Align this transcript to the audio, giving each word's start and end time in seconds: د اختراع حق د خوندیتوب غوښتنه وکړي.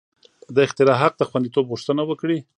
د 0.55 0.57
اختراع 0.67 0.97
حق 1.01 1.13
د 1.17 1.21
خوندیتوب 1.29 1.65
غوښتنه 1.71 2.01
وکړي. 2.05 2.37